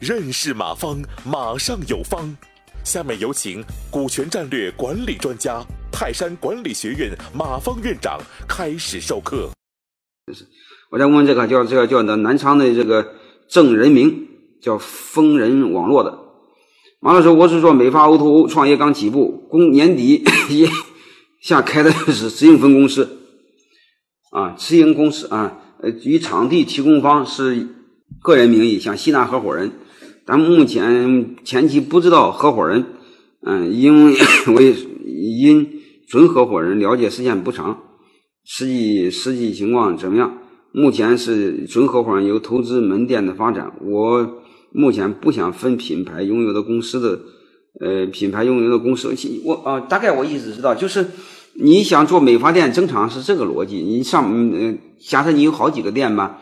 [0.00, 2.36] 认识马方，马上有方。
[2.84, 8.18] 下面有请股权战略管理专家、泰山管理学院马方院长
[8.48, 9.50] 开始授课。
[10.90, 13.14] 我再问这个叫这个叫南昌的这个
[13.48, 14.28] 郑人明，
[14.60, 16.18] 叫丰人网络的
[17.00, 20.24] 马老师，我是做美发 O2O 创业刚起步，公年底
[21.40, 23.20] 下开的是直营分公司
[24.32, 27.66] 啊，直营公司啊，呃，与场地提供方是
[28.22, 29.72] 个人名义，想吸纳合伙人。
[30.24, 32.84] 咱们目前前期不知道合伙人，
[33.44, 34.14] 嗯，因为
[35.04, 37.82] 因准合伙人了解时间不长，
[38.44, 40.38] 实际实际情况怎么样？
[40.70, 43.72] 目前是准合伙人有投资门店的发展。
[43.84, 47.20] 我目前不想分品牌拥有的公司的，
[47.80, 49.12] 呃，品牌拥有的公司，
[49.44, 51.04] 我啊，大概我意思知道，就是
[51.54, 53.76] 你想做美发店，正常是这个逻辑。
[53.76, 56.40] 你上，嗯，假设你有好几个店吧，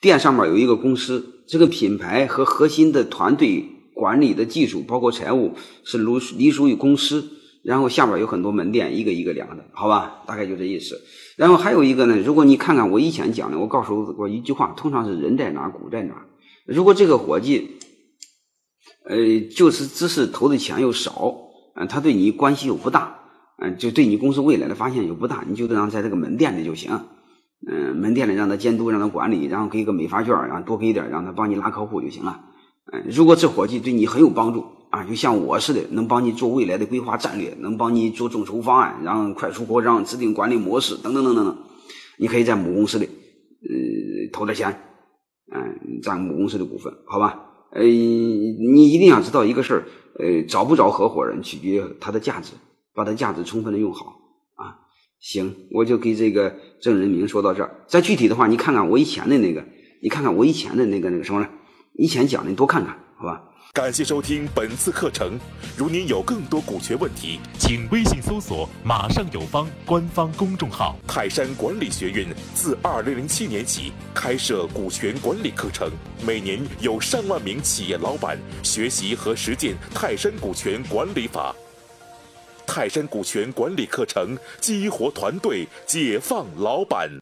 [0.00, 1.42] 店上面有一个公司。
[1.48, 5.54] 这个品牌和核心的团队管理的技术，包括财务，
[5.84, 7.28] 是隶隶属于公司。
[7.62, 10.22] 然后下边有很多门店，一个一个量的，好吧？
[10.26, 11.00] 大概就这意思。
[11.36, 16.14] 然后还有一个呢，如果你看看我以前讲的，我告诉过一句话，通常是人在哪，股在哪。
[16.66, 17.76] 如果这个伙计，
[19.04, 21.36] 呃，就是只是投的钱又少，
[21.76, 23.21] 嗯，他对你关系又不大，
[23.62, 26.90] 嗯，就对你公司未来的发现又不大，你就让在这个门店里就行。
[27.70, 32.40] 嗯，门店里让他监督，让他管理，然后给个美发券，然后多给一点，让他帮你拉客户就行了。
[32.92, 41.56] 嗯，如果这伙计对你很有帮助啊，就像我似的，能帮你做未来的规划战略，能帮你做众筹方案，然后快速扩张、制定管理模式等等等等等，
[42.18, 44.76] 你可以在母公司里呃投点钱，
[45.54, 47.46] 嗯，占母公司的股份，好吧？
[47.70, 49.84] 呃，你一定要知道一个事儿，
[50.18, 52.52] 呃，找不找合伙人取决于他的价值，
[52.94, 54.18] 把它价值充分的用好
[54.56, 54.76] 啊。
[55.20, 57.84] 行，我就给这个郑仁明说到这儿。
[57.86, 59.64] 再具体的话，你看看我以前的那个，
[60.02, 61.48] 你看看我以前的那个那个什么呢？
[61.94, 63.42] 以前讲的你多看看，好吧？
[63.74, 65.38] 感谢收听本次课程。
[65.78, 70.94] 如您有更多股权问题，请微信搜索“马上有方”官方公众号。
[71.06, 75.90] 泰山管理学院自二零零七年起开设股权管理课程，
[76.26, 81.54] 每年有上万名企业老板学习和实践泰山股权管理法。
[82.74, 87.20] 泰山股权管理课程，激活团队，解放老板。